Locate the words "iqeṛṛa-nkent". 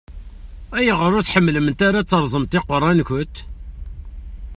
2.59-3.35